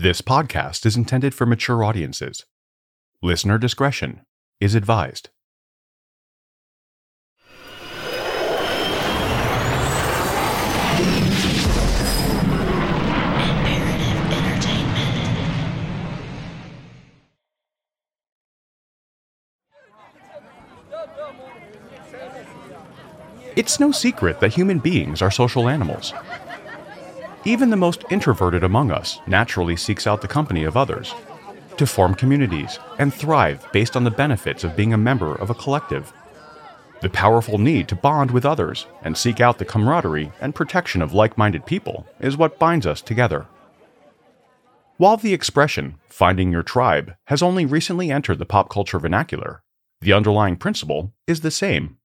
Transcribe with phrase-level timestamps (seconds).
[0.00, 2.46] This podcast is intended for mature audiences.
[3.20, 4.20] Listener discretion
[4.60, 5.30] is advised.
[23.56, 26.14] It's no secret that human beings are social animals.
[27.44, 31.14] Even the most introverted among us naturally seeks out the company of others,
[31.76, 35.54] to form communities and thrive based on the benefits of being a member of a
[35.54, 36.12] collective.
[37.00, 41.14] The powerful need to bond with others and seek out the camaraderie and protection of
[41.14, 43.46] like minded people is what binds us together.
[44.96, 49.62] While the expression, finding your tribe, has only recently entered the pop culture vernacular,
[50.00, 51.98] the underlying principle is the same.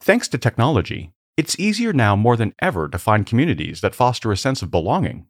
[0.00, 4.36] Thanks to technology, it's easier now more than ever to find communities that foster a
[4.36, 5.24] sense of belonging.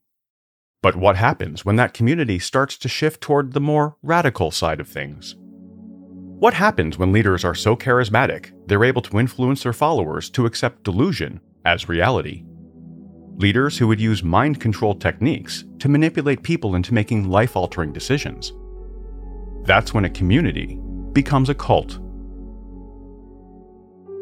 [0.82, 4.88] But what happens when that community starts to shift toward the more radical side of
[4.88, 5.36] things?
[5.38, 10.82] What happens when leaders are so charismatic they're able to influence their followers to accept
[10.82, 12.42] delusion as reality?
[13.36, 18.52] Leaders who would use mind control techniques to manipulate people into making life altering decisions.
[19.62, 20.80] That's when a community
[21.12, 22.00] becomes a cult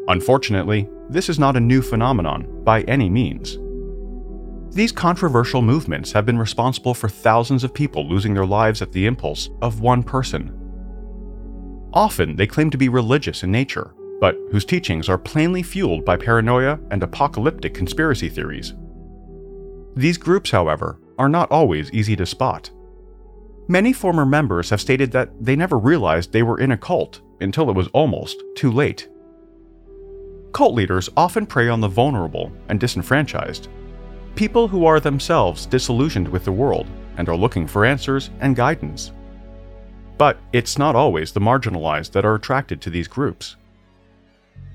[0.09, 3.59] Unfortunately, this is not a new phenomenon by any means.
[4.75, 9.05] These controversial movements have been responsible for thousands of people losing their lives at the
[9.05, 10.55] impulse of one person.
[11.93, 16.17] Often they claim to be religious in nature, but whose teachings are plainly fueled by
[16.17, 18.73] paranoia and apocalyptic conspiracy theories.
[19.95, 22.71] These groups, however, are not always easy to spot.
[23.67, 27.69] Many former members have stated that they never realized they were in a cult until
[27.69, 29.07] it was almost too late.
[30.51, 33.67] Cult leaders often prey on the vulnerable and disenfranchised,
[34.35, 39.11] people who are themselves disillusioned with the world and are looking for answers and guidance.
[40.17, 43.55] But it's not always the marginalized that are attracted to these groups.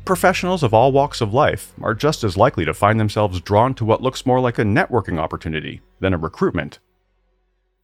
[0.05, 3.85] Professionals of all walks of life are just as likely to find themselves drawn to
[3.85, 6.79] what looks more like a networking opportunity than a recruitment.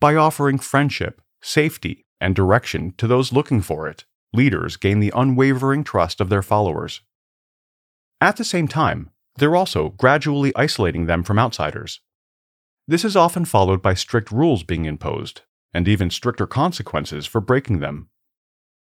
[0.01, 5.83] By offering friendship, safety, and direction to those looking for it, leaders gain the unwavering
[5.83, 7.01] trust of their followers.
[8.21, 12.01] At the same time, they're also gradually isolating them from outsiders.
[12.87, 15.43] This is often followed by strict rules being imposed,
[15.73, 18.09] and even stricter consequences for breaking them.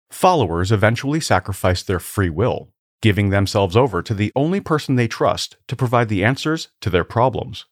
[0.09, 5.55] Followers eventually sacrifice their free will, giving themselves over to the only person they trust
[5.67, 7.65] to provide the answers to their problems.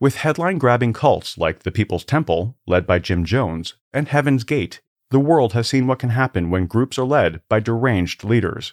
[0.00, 4.80] With headline grabbing cults like the People's Temple, led by Jim Jones, and Heaven's Gate,
[5.10, 8.72] the world has seen what can happen when groups are led by deranged leaders.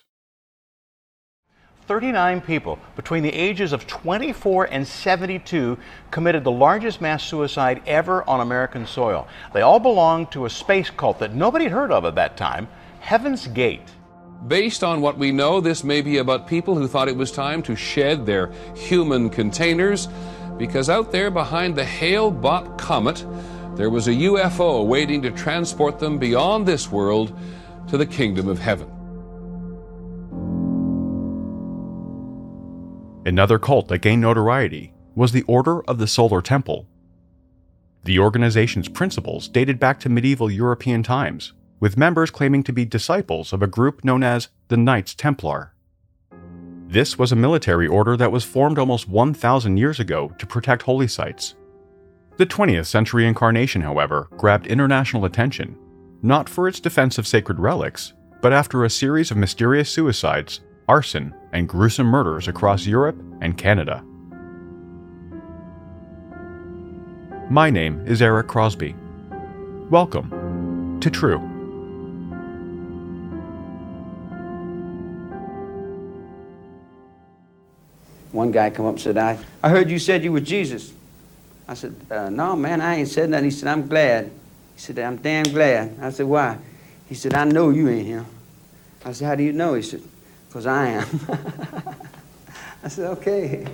[1.90, 5.76] 39 people between the ages of 24 and 72
[6.12, 9.28] committed the largest mass suicide ever on American soil.
[9.56, 12.68] They all belonged to a space cult that nobody had heard of at that time
[13.00, 13.90] Heaven's Gate.
[14.48, 17.64] Based on what we know, this may be about people who thought it was time
[17.64, 20.10] to shed their human containers
[20.60, 23.26] because out there behind the Hale Bopp comet,
[23.76, 27.36] there was a UFO waiting to transport them beyond this world
[27.88, 28.99] to the kingdom of heaven.
[33.30, 36.88] Another cult that gained notoriety was the Order of the Solar Temple.
[38.04, 43.54] The organization's principles dated back to medieval European times, with members claiming to be disciples
[43.54, 45.76] of a group known as the Knights Templar.
[46.88, 51.08] This was a military order that was formed almost 1,000 years ago to protect holy
[51.08, 51.54] sites.
[52.38, 55.78] The 20th century incarnation, however, grabbed international attention,
[56.24, 61.36] not for its defense of sacred relics, but after a series of mysterious suicides arson,
[61.52, 64.04] and gruesome murders across Europe and Canada.
[67.50, 68.96] My name is Eric Crosby.
[69.90, 71.40] Welcome to True.
[78.32, 80.94] One guy come up and said, I, I heard you said you were Jesus.
[81.68, 83.44] I said, uh, no, man, I ain't said that.
[83.44, 84.26] He said, I'm glad.
[84.76, 85.98] He said, I'm damn glad.
[86.02, 86.58] I said, why?
[87.08, 88.26] He said, I know you ain't him.
[89.04, 89.74] I said, how do you know?
[89.74, 90.02] He said,
[90.50, 91.08] because I am.
[92.84, 93.68] I said, okay.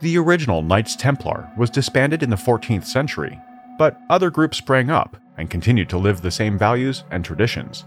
[0.00, 3.40] The original Knights Templar was disbanded in the 14th century,
[3.78, 7.86] but other groups sprang up and continued to live the same values and traditions.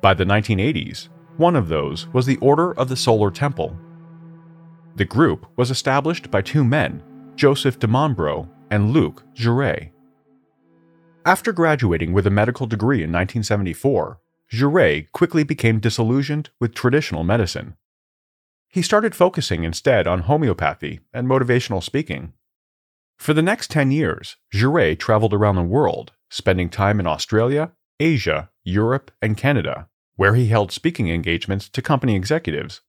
[0.00, 3.78] By the 1980s, one of those was the Order of the Solar Temple,
[4.96, 7.02] the group was established by two men,
[7.36, 9.90] Joseph Di Mambro and Luc Jouret.
[11.24, 14.20] After graduating with a medical degree in 1974,
[14.50, 17.76] Jouret quickly became disillusioned with traditional medicine.
[18.68, 22.32] He started focusing instead on homeopathy and motivational speaking.
[23.16, 28.50] For the next 10 years, Jouret traveled around the world, spending time in Australia, Asia,
[28.64, 32.80] Europe, and Canada, where he held speaking engagements to company executives.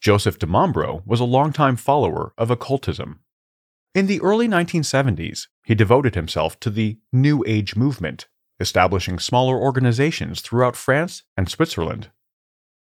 [0.00, 3.20] Joseph Di Mambro was a longtime follower of occultism.
[3.94, 8.28] In the early 1970s, he devoted himself to the New Age movement,
[8.60, 12.10] establishing smaller organizations throughout France and Switzerland.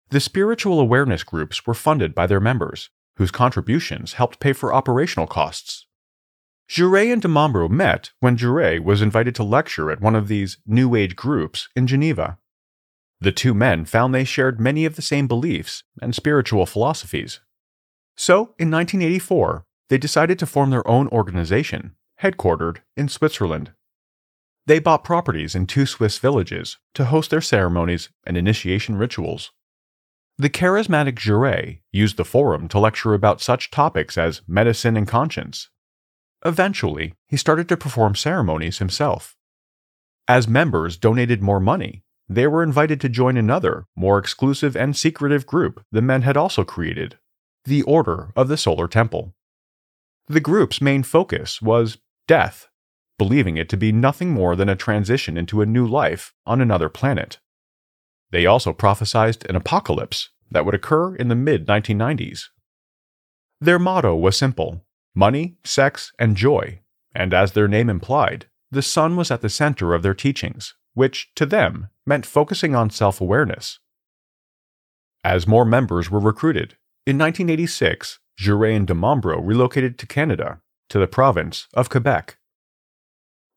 [0.10, 5.28] The spiritual awareness groups were funded by their members, whose contributions helped pay for operational
[5.28, 5.86] costs.
[6.68, 10.58] Jouret and Di Mambro met when Jouret was invited to lecture at one of these
[10.66, 12.40] New Age groups in Geneva.
[13.24, 17.40] The two men found they shared many of the same beliefs and spiritual philosophies.
[18.18, 23.72] So, in 1984, they decided to form their own organization, headquartered in Switzerland.
[24.66, 29.54] They bought properties in two Swiss villages to host their ceremonies and initiation rituals.
[30.38, 35.70] The charismatic Jouret used the forum to lecture about such topics as medicine and conscience.
[36.44, 39.38] Eventually, he started to perform ceremonies himself.
[40.28, 45.46] As members donated more money, they were invited to join another, more exclusive and secretive
[45.46, 47.18] group the men had also created
[47.66, 49.34] the Order of the Solar Temple.
[50.28, 51.98] The group's main focus was
[52.28, 52.68] death,
[53.18, 56.90] believing it to be nothing more than a transition into a new life on another
[56.90, 57.40] planet.
[58.32, 62.46] They also prophesied an apocalypse that would occur in the mid 1990s.
[63.62, 64.86] Their motto was simple
[65.16, 66.80] money, sex, and joy,
[67.14, 71.32] and as their name implied, the sun was at the center of their teachings, which,
[71.36, 73.80] to them, meant focusing on self awareness.
[75.24, 76.76] As more members were recruited,
[77.06, 82.38] in 1986, Jouret and Di Mambro relocated to Canada, to the province of Quebec.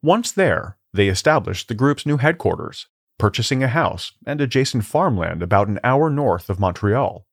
[0.03, 2.87] Once there, they established the group's new headquarters,
[3.19, 7.27] purchasing a house and adjacent farmland about an hour north of Montreal.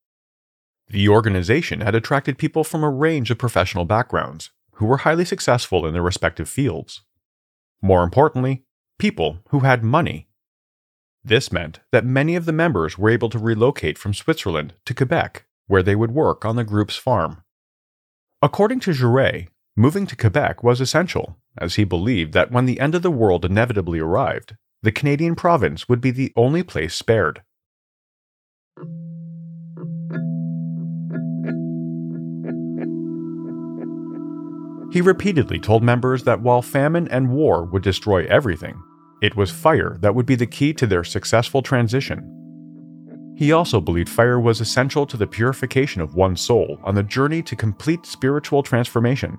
[0.88, 5.86] The organization had attracted people from a range of professional backgrounds who were highly successful
[5.86, 7.02] in their respective fields.
[7.80, 8.64] More importantly,
[8.98, 10.28] people who had money.
[11.24, 15.46] This meant that many of the members were able to relocate from Switzerland to Quebec,
[15.66, 17.42] where they would work on the group's farm.
[18.42, 22.94] According to Jouret, moving to Quebec was essential, as he believed that when the end
[22.94, 27.42] of the world inevitably arrived, the Canadian province would be the only place spared.
[34.94, 38.80] He repeatedly told members that while famine and war would destroy everything,
[39.20, 43.34] it was fire that would be the key to their successful transition.
[43.36, 47.42] He also believed fire was essential to the purification of one's soul on the journey
[47.42, 49.36] to complete spiritual transformation.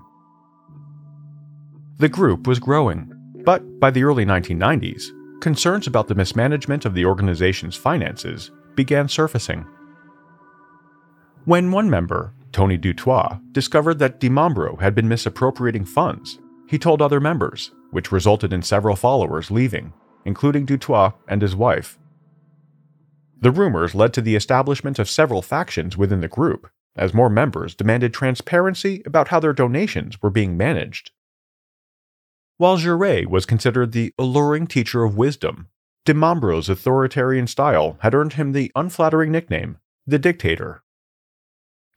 [2.00, 3.14] The group was growing,
[3.46, 5.06] but by the early 1990s,
[5.40, 9.66] concerns about the mismanagement of the organization's finances began surfacing.
[11.46, 17.20] When one member, Tony Dutoit, discovered that DiMambro had been misappropriating funds, he told other
[17.20, 19.92] members, which resulted in several followers leaving,
[20.24, 22.00] including Dutoit and his wife.
[23.42, 27.76] The rumors led to the establishment of several factions within the group, as more members
[27.76, 31.12] demanded transparency about how their donations were being managed.
[32.56, 35.68] While Jouret was considered the alluring teacher of wisdom,
[36.06, 40.84] DiMambro's authoritarian style had earned him the unflattering nickname, the Dictator.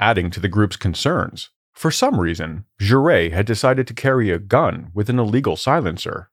[0.00, 4.90] Adding to the group's concerns, for some reason, Jouret had decided to carry a gun
[4.94, 6.30] with an illegal silencer.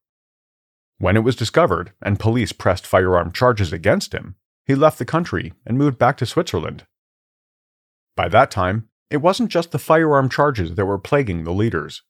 [0.98, 5.53] When it was discovered and police pressed firearm charges against him, he left the country
[5.65, 6.86] and moved back to Switzerland.
[8.15, 12.03] By that time, it wasn't just the firearm charges that were plaguing the leaders.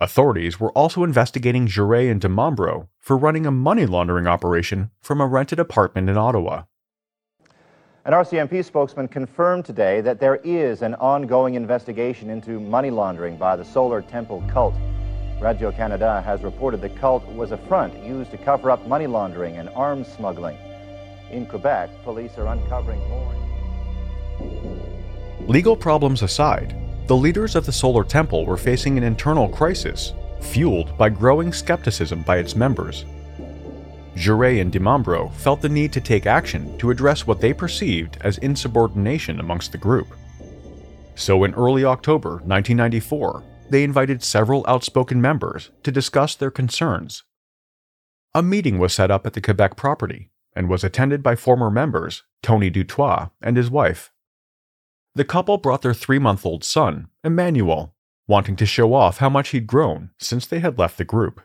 [0.00, 5.20] Authorities were also investigating Jouret and Di Mambro for running a money laundering operation from
[5.20, 6.64] a rented apartment in Ottawa.
[8.08, 13.54] An RCMP spokesman confirmed today that there is an ongoing investigation into money laundering by
[13.54, 14.72] the Solar Temple cult.
[15.42, 19.58] Radio Canada has reported the cult was a front used to cover up money laundering
[19.58, 20.56] and arms smuggling.
[21.30, 23.34] In Quebec, police are uncovering more.
[25.46, 26.74] Legal problems aside,
[27.08, 32.22] the leaders of the Solar Temple were facing an internal crisis, fueled by growing skepticism
[32.22, 33.04] by its members.
[34.16, 38.38] Jouret and Dimambro felt the need to take action to address what they perceived as
[38.38, 40.08] insubordination amongst the group.
[41.14, 47.24] So in early October 1994, they invited several outspoken members to discuss their concerns.
[48.34, 52.24] A meeting was set up at the Quebec property and was attended by former members
[52.42, 54.12] Tony Dutoit and his wife.
[55.14, 57.94] The couple brought their three month old son, Emmanuel,
[58.26, 61.40] wanting to show off how much he'd grown since they had left the group.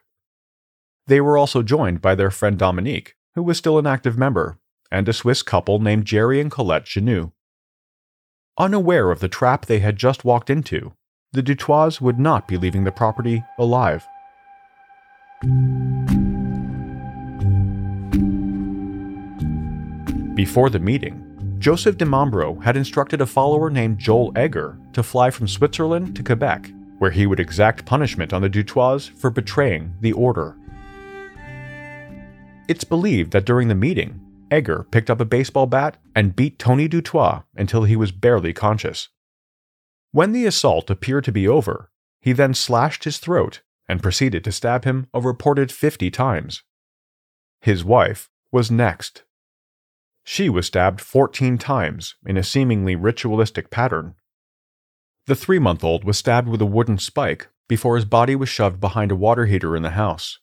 [1.07, 4.57] They were also joined by their friend Dominique, who was still an active member,
[4.89, 7.31] and a Swiss couple named Jerry and Colette Genoud.
[8.57, 10.93] Unaware of the trap they had just walked into,
[11.33, 14.05] the Dutoit would not be leaving the property alive.
[20.35, 25.31] Before the meeting, Joseph Di Mambro had instructed a follower named Joel Egger to fly
[25.31, 30.13] from Switzerland to Quebec, where he would exact punishment on the Dutoit for betraying the
[30.13, 30.55] order.
[32.67, 36.87] It's believed that during the meeting, Egger picked up a baseball bat and beat Tony
[36.87, 39.09] Dutoit until he was barely conscious.
[40.11, 41.89] When the assault appeared to be over,
[42.21, 46.63] he then slashed his throat and proceeded to stab him a reported 50 times.
[47.59, 49.23] His wife was next.
[50.23, 54.15] She was stabbed 14 times in a seemingly ritualistic pattern.
[55.25, 58.79] The three month old was stabbed with a wooden spike before his body was shoved
[58.79, 60.39] behind a water heater in the house.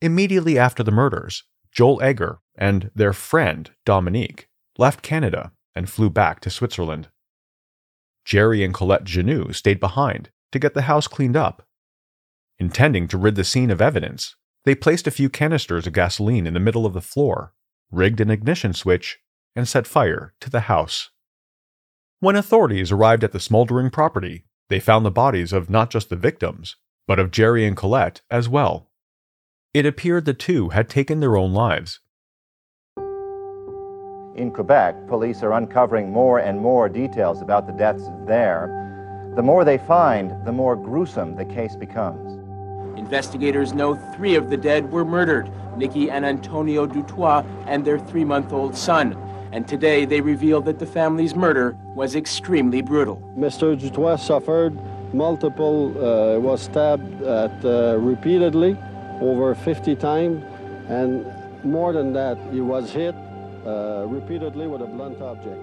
[0.00, 4.48] Immediately after the murders, Joel Egger and their friend, Dominique,
[4.78, 7.08] left Canada and flew back to Switzerland.
[8.24, 11.66] Jerry and Colette Genoud stayed behind to get the house cleaned up.
[12.58, 16.54] Intending to rid the scene of evidence, they placed a few canisters of gasoline in
[16.54, 17.52] the middle of the floor,
[17.90, 19.18] rigged an ignition switch,
[19.54, 21.10] and set fire to the house.
[22.20, 26.16] When authorities arrived at the smoldering property, they found the bodies of not just the
[26.16, 26.76] victims,
[27.06, 28.85] but of Jerry and Colette as well.
[29.74, 32.00] It appeared the two had taken their own lives.
[34.36, 39.32] In Quebec, police are uncovering more and more details about the deaths there.
[39.34, 42.38] The more they find, the more gruesome the case becomes.
[42.98, 48.24] Investigators know three of the dead were murdered Nikki and Antonio Dutoit and their three
[48.24, 49.14] month old son.
[49.52, 53.22] And today they reveal that the family's murder was extremely brutal.
[53.36, 53.78] Mr.
[53.78, 54.78] Dutoit suffered
[55.14, 58.76] multiple, uh, was stabbed at, uh, repeatedly
[59.20, 60.44] over 50 times,
[60.88, 61.26] and
[61.64, 63.14] more than that, he was hit
[63.66, 65.60] uh, repeatedly with a blunt object.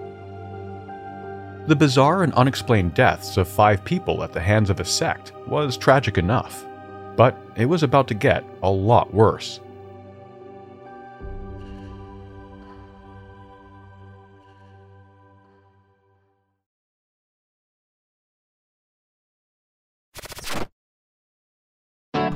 [1.66, 5.78] The bizarre and unexplained deaths of five people at the hands of a sect was
[5.78, 6.66] tragic enough,
[7.16, 9.60] but it was about to get a lot worse.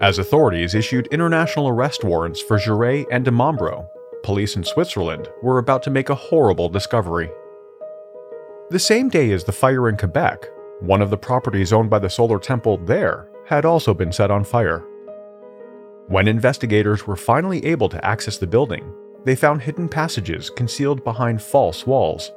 [0.00, 3.88] As authorities issued international arrest warrants for Jouret and Di Mambro,
[4.22, 7.28] police in Switzerland were about to make a horrible discovery.
[8.70, 10.46] The same day as the fire in Quebec,
[10.78, 14.44] one of the properties owned by the Solar Temple there had also been set on
[14.44, 14.84] fire.
[16.06, 21.42] When investigators were finally able to access the building, they found hidden passages concealed behind
[21.42, 22.30] false walls.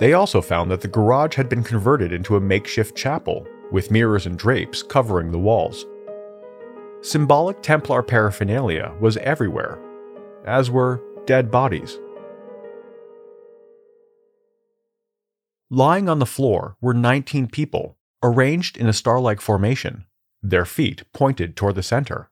[0.00, 4.24] They also found that the garage had been converted into a makeshift chapel, with mirrors
[4.24, 5.84] and drapes covering the walls.
[7.04, 9.78] Symbolic Templar paraphernalia was everywhere,
[10.46, 11.98] as were dead bodies.
[15.68, 20.06] Lying on the floor were 19 people, arranged in a star like formation,
[20.42, 22.30] their feet pointed toward the center.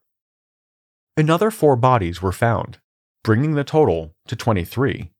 [1.15, 2.79] Another four bodies were found,
[3.23, 5.11] bringing the total to 23.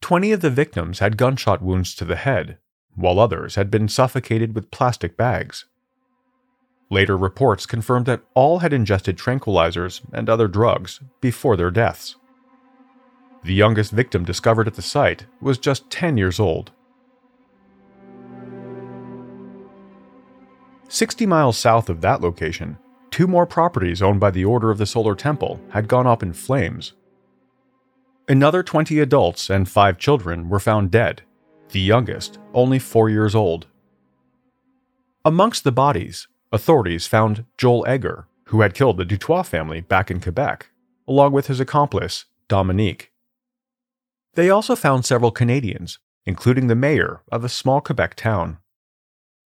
[0.00, 2.58] 20 of the victims had gunshot wounds to the head,
[2.96, 5.66] while others had been suffocated with plastic bags.
[6.92, 12.16] Later reports confirmed that all had ingested tranquilizers and other drugs before their deaths.
[13.44, 16.70] The youngest victim discovered at the site was just 10 years old.
[20.88, 22.76] 60 miles south of that location,
[23.10, 26.34] two more properties owned by the Order of the Solar Temple had gone up in
[26.34, 26.92] flames.
[28.28, 31.22] Another 20 adults and five children were found dead,
[31.70, 33.66] the youngest only four years old.
[35.24, 40.20] Amongst the bodies, authorities found Joel Egger, who had killed the Dutoit family back in
[40.20, 40.68] Quebec,
[41.08, 43.12] along with his accomplice, Dominique.
[44.34, 48.58] They also found several Canadians, including the mayor of a small Quebec town.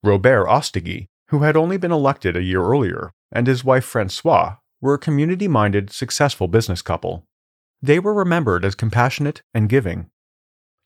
[0.02, 4.94] Robert Ostiguy, who had only been elected a year earlier, and his wife Francois were
[4.94, 7.24] a community minded, successful business couple.
[7.82, 10.10] They were remembered as compassionate and giving.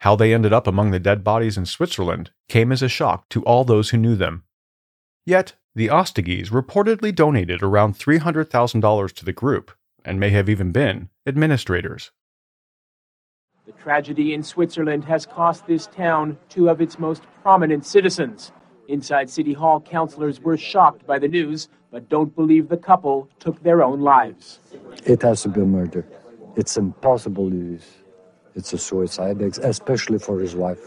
[0.00, 3.43] How they ended up among the dead bodies in Switzerland came as a shock to
[3.45, 4.45] all those who knew them.
[5.27, 9.71] Yet, the Ostiguys reportedly donated around $300,000 to the group,
[10.05, 12.11] and may have even been administrators.
[13.67, 18.53] The tragedy in Switzerland has cost this town two of its most prominent citizens.
[18.89, 23.62] Inside City Hall, councilors were shocked by the news, but don't believe the couple took
[23.62, 24.59] their own lives.
[25.05, 26.05] It has to be a murder.
[26.57, 27.50] It's impossible
[28.55, 30.81] it's a suicide, especially for his wife.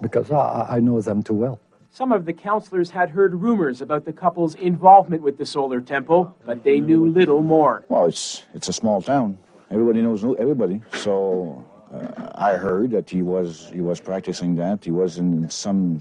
[0.00, 1.60] Because I, I know them too well.
[1.94, 6.36] Some of the counselors had heard rumors about the couple's involvement with the solar temple,
[6.44, 7.84] but they knew little more.
[7.88, 9.38] Well, it's it's a small town.
[9.70, 10.82] Everybody knows everybody.
[10.94, 14.84] So uh, I heard that he was he was practicing that.
[14.84, 16.00] He was in some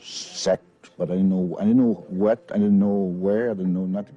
[0.00, 0.64] sect,
[0.96, 2.38] but I didn't know I didn't know what.
[2.50, 3.50] I didn't know where.
[3.50, 4.16] I didn't know nothing.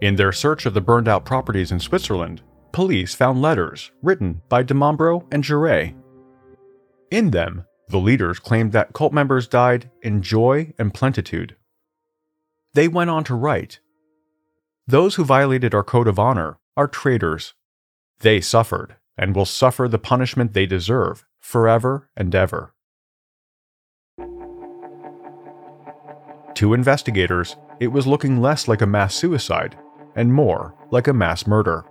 [0.00, 2.40] In their search of the burned out properties in Switzerland,
[2.70, 5.94] police found letters written by DiMambro and Jouret.
[7.10, 11.56] In them, the leaders claimed that cult members died in joy and plenitude.
[12.74, 13.80] They went on to write
[14.86, 17.54] Those who violated our code of honor are traitors.
[18.20, 22.72] They suffered and will suffer the punishment they deserve forever and ever.
[26.54, 29.76] To investigators, it was looking less like a mass suicide
[30.18, 31.84] and more like a mass murder.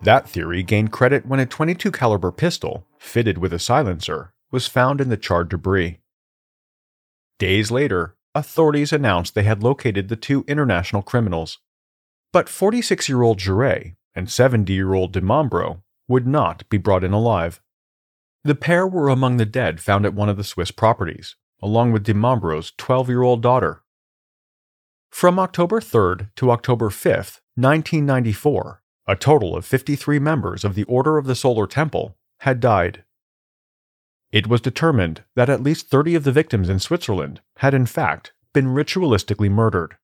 [0.00, 5.00] That theory gained credit when a 22 caliber pistol, fitted with a silencer, was found
[5.00, 5.98] in the charred debris.
[7.40, 11.58] Days later, authorities announced they had located the two international criminals.
[12.32, 17.12] But 46 year old Jouret and 70 year old DiMambro would not be brought in
[17.12, 17.60] alive.
[18.44, 22.06] The pair were among the dead found at one of the Swiss properties, along with
[22.06, 23.82] DiMambro's 12 year old daughter,
[25.10, 31.18] from October 3rd to October 5th, 1994, a total of 53 members of the Order
[31.18, 33.04] of the Solar Temple had died.
[34.32, 38.32] It was determined that at least 30 of the victims in Switzerland had in fact
[38.54, 39.96] been ritualistically murdered.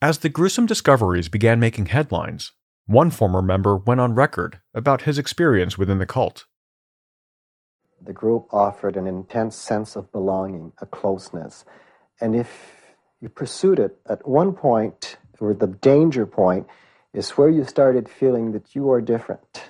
[0.00, 2.52] As the gruesome discoveries began making headlines,
[2.86, 6.46] one former member went on record about his experience within the cult.
[8.02, 11.64] The group offered an intense sense of belonging, a closeness,
[12.20, 12.83] and if
[13.20, 16.66] you pursued it at one point, or the danger point,
[17.12, 19.62] is where you started feeling that you are different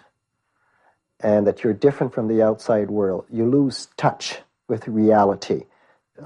[1.21, 3.27] and that you're different from the outside world.
[3.31, 5.65] You lose touch with reality.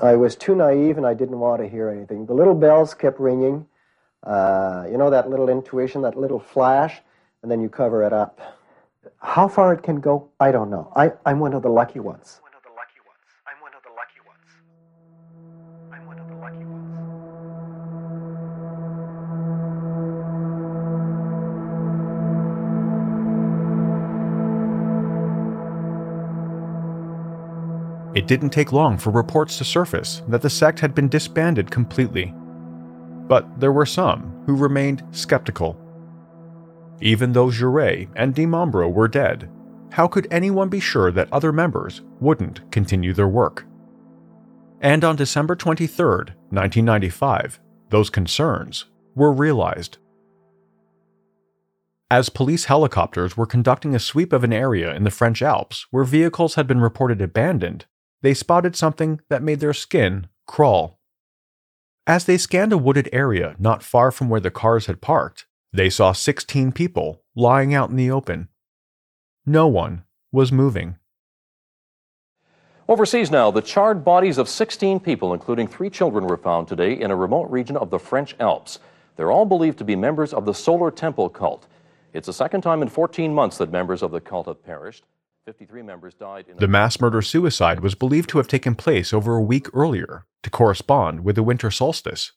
[0.00, 2.26] I was too naive and I didn't want to hear anything.
[2.26, 3.66] The little bells kept ringing.
[4.22, 7.00] Uh, you know, that little intuition, that little flash,
[7.42, 8.40] and then you cover it up.
[9.20, 10.92] How far it can go, I don't know.
[10.94, 12.40] I, I'm one of the lucky ones.
[28.28, 32.32] Didn't take long for reports to surface that the sect had been disbanded completely.
[33.26, 35.76] But there were some who remained skeptical.
[37.00, 39.50] Even though Jouret and DiMambro were dead,
[39.92, 43.64] how could anyone be sure that other members wouldn't continue their work?
[44.80, 49.98] And on December 23, 1995, those concerns were realized.
[52.10, 56.04] As police helicopters were conducting a sweep of an area in the French Alps where
[56.04, 57.86] vehicles had been reported abandoned,
[58.22, 60.98] they spotted something that made their skin crawl.
[62.06, 65.90] As they scanned a wooded area not far from where the cars had parked, they
[65.90, 68.48] saw 16 people lying out in the open.
[69.44, 70.96] No one was moving.
[72.88, 77.10] Overseas now, the charred bodies of 16 people, including three children, were found today in
[77.10, 78.78] a remote region of the French Alps.
[79.16, 81.66] They're all believed to be members of the Solar Temple cult.
[82.14, 85.04] It's the second time in 14 months that members of the cult have perished.
[85.48, 89.34] 53 members died in the mass murder suicide was believed to have taken place over
[89.34, 92.32] a week earlier to correspond with the winter solstice.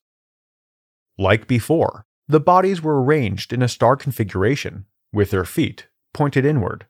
[1.17, 6.85] Like before, the bodies were arranged in a star configuration, with their feet pointed inward.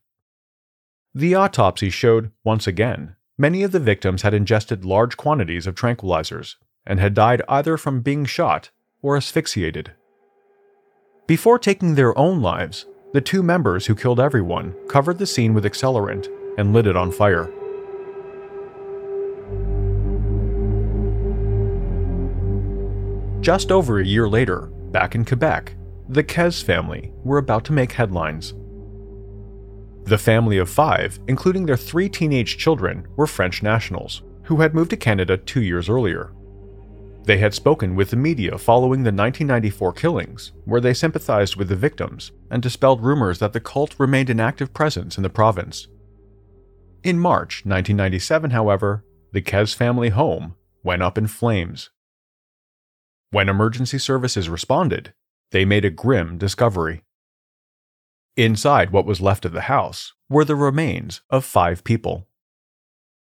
[1.16, 6.58] The autopsy showed, once again, many of the victims had ingested large quantities of tranquilizers
[6.86, 8.70] and had died either from being shot
[9.02, 9.94] or asphyxiated.
[11.26, 15.66] Before taking their own lives, the two members who killed everyone covered the scene with
[15.66, 17.52] accelerant and lit it on fire.
[23.42, 25.76] Just over a year later, back in Quebec,
[26.08, 28.54] the Kez family were about to make headlines.
[30.04, 34.90] The family of five, including their three teenage children, were French nationals, who had moved
[34.92, 36.32] to Canada two years earlier.
[37.24, 41.76] They had spoken with the media following the 1994 killings, where they sympathized with the
[41.76, 45.88] victims and dispelled rumors that the cult remained an active presence in the province.
[47.04, 51.92] In March 1997, however, the Kez family home went up in flames.
[53.30, 55.14] When emergency services responded,
[55.52, 57.04] they made a grim discovery.
[58.36, 62.28] Inside what was left of the house were the remains of five people.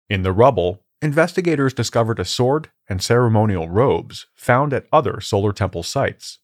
[0.09, 5.83] In the rubble investigators discovered a sword and ceremonial robes found at other Solar Temple
[5.83, 6.39] sites.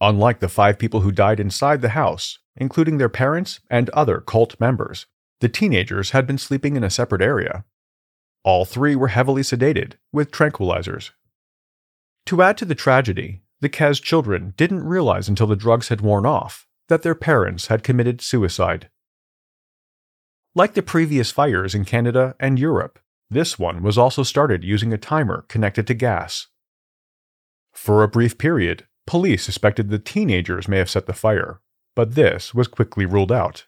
[0.00, 4.58] Unlike the five people who died inside the house, including their parents and other cult
[4.60, 5.06] members,
[5.40, 7.64] the teenagers had been sleeping in a separate area.
[8.44, 11.10] All three were heavily sedated with tranquilizers.
[12.26, 16.26] To add to the tragedy, the Kez children didn't realize until the drugs had worn
[16.26, 18.90] off that their parents had committed suicide.
[20.54, 22.98] Like the previous fires in Canada and Europe,
[23.32, 26.48] this one was also started using a timer connected to gas.
[27.72, 31.60] For a brief period, police suspected the teenagers may have set the fire,
[31.96, 33.66] but this was quickly ruled out.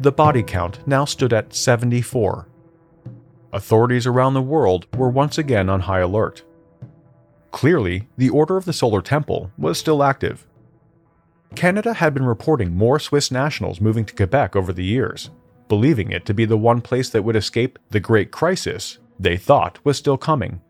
[0.00, 2.48] The body count now stood at 74.
[3.52, 6.44] Authorities around the world were once again on high alert.
[7.50, 10.46] Clearly, the Order of the Solar Temple was still active,
[11.54, 15.30] Canada had been reporting more Swiss nationals moving to Quebec over the years,
[15.68, 19.84] believing it to be the one place that would escape the Great Crisis they thought
[19.84, 20.60] was still coming.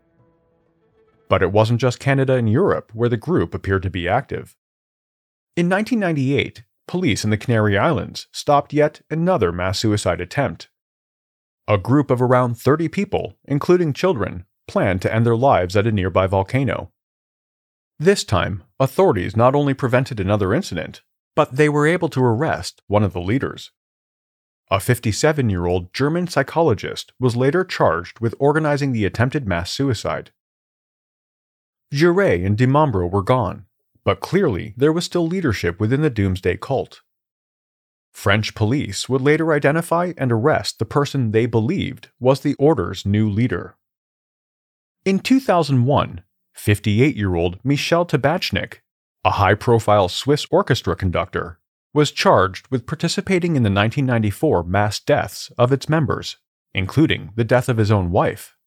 [1.27, 4.55] But it wasn't just Canada and Europe where the group appeared to be active.
[5.55, 10.69] In 1998, police in the Canary Islands stopped yet another mass suicide attempt.
[11.67, 15.91] A group of around 30 people, including children, planned to end their lives at a
[15.91, 16.91] nearby volcano.
[18.01, 21.01] This time, authorities not only prevented another incident,
[21.35, 23.71] but they were able to arrest one of the leaders.
[24.71, 30.31] A 57 year old German psychologist was later charged with organizing the attempted mass suicide.
[31.93, 33.65] Jouret and Dimambro were gone,
[34.05, 37.01] but clearly there was still leadership within the Doomsday cult.
[38.13, 43.29] French police would later identify and arrest the person they believed was the Order's new
[43.29, 43.75] leader.
[45.03, 46.21] In 2001,
[46.59, 48.79] 58 year old Michel Tabachnik,
[49.23, 51.57] a high profile Swiss orchestra conductor,
[51.93, 56.37] was charged with participating in the 1994 mass deaths of its members,
[56.73, 58.57] including the death of his own wife.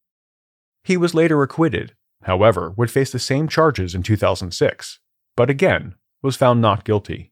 [0.83, 4.99] He was later acquitted, however, would face the same charges in 2006,
[5.37, 7.31] but again was found not guilty.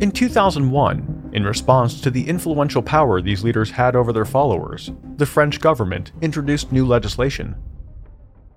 [0.00, 5.26] In 2001, in response to the influential power these leaders had over their followers, the
[5.26, 7.56] French government introduced new legislation.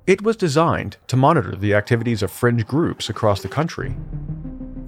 [0.05, 3.97] It was designed to monitor the activities of fringe groups across the country.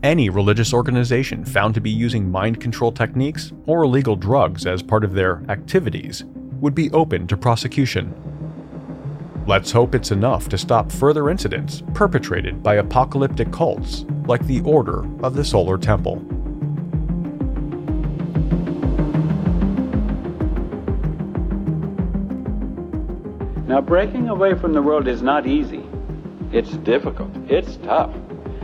[0.03, 5.03] Any religious organization found to be using mind control techniques or illegal drugs as part
[5.03, 6.23] of their activities
[6.61, 8.13] would be open to prosecution.
[9.47, 15.05] Let's hope it's enough to stop further incidents perpetrated by apocalyptic cults like the Order
[15.23, 16.38] of the Solar Temple.
[23.69, 25.83] Now, breaking away from the world is not easy.
[26.51, 27.29] It's difficult.
[27.47, 28.11] It's tough.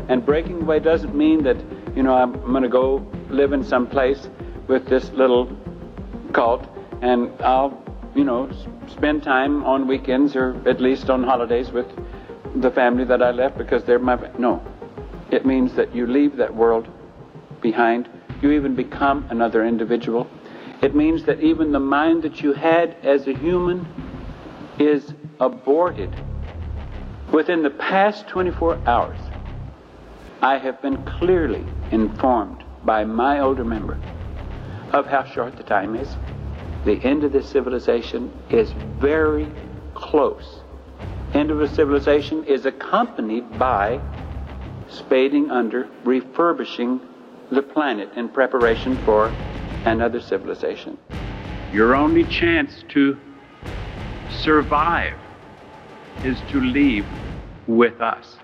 [0.10, 1.58] And breaking away doesn't mean that,
[1.96, 4.28] you know, I'm, I'm going to go live in some place
[4.68, 5.56] with this little
[6.34, 6.68] cult
[7.04, 7.84] and I'll,
[8.15, 8.50] you know,
[8.88, 11.86] spend time on weekends or at least on holidays with
[12.56, 14.18] the family that I left because they're my.
[14.39, 14.60] No.
[15.30, 16.88] It means that you leave that world
[17.62, 18.10] behind.
[18.41, 20.28] You even become another individual.
[20.82, 23.86] It means that even the mind that you had as a human
[24.80, 26.14] is aborted.
[27.32, 29.20] Within the past 24 hours,
[30.42, 33.98] I have been clearly informed by my older member
[34.94, 36.16] of how short the time is.
[36.86, 39.52] The end of this civilization is very
[39.96, 40.62] close.
[41.34, 44.00] End of a civilization is accompanied by
[44.88, 47.02] spading under, refurbishing
[47.52, 49.34] the planet in preparation for
[49.86, 50.98] another civilization.
[51.74, 53.18] Your only chance to
[54.41, 55.17] survive
[56.24, 57.06] is to leave
[57.67, 58.38] with us.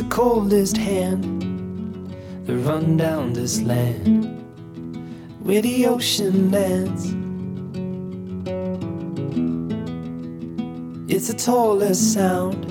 [0.00, 4.24] The coldest hand that run down this land
[5.42, 7.04] where the ocean ends.
[11.14, 12.64] It's the tallest sound,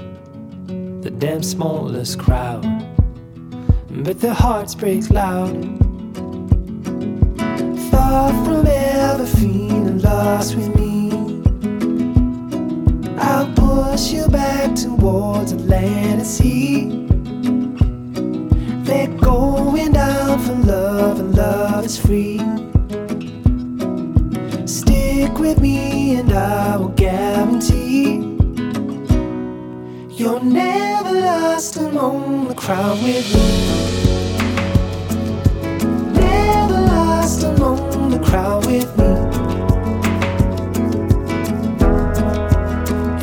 [1.03, 2.63] the damn smallest crowd,
[4.03, 5.53] but their hearts break loud.
[7.91, 11.11] Far from ever feeling lost with me,
[13.19, 16.98] I'll push you back towards and sea.
[18.89, 22.39] They're going down for love, and love is free.
[24.65, 28.15] Stick with me, and I will guarantee
[30.17, 33.47] you're never lost among the crowd with me.
[36.19, 39.11] Never lost among the crowd with me.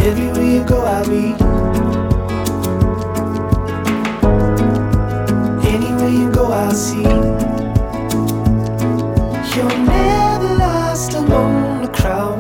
[0.07, 1.46] Everywhere you go, I'll be.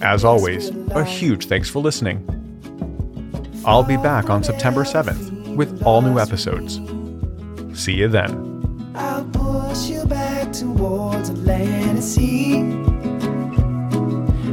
[0.00, 2.24] As always, a huge thanks for listening.
[3.64, 6.80] I'll be back on September 7th with all new episodes.
[7.74, 8.92] See you then.
[8.94, 12.62] I'll push you back towards and sea.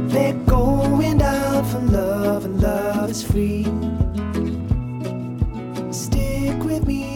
[0.08, 3.64] They're going down for love, and love is free.
[5.92, 7.15] Stick with me,